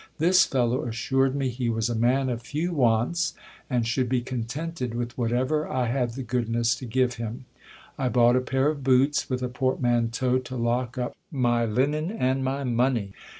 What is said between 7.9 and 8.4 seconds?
I bought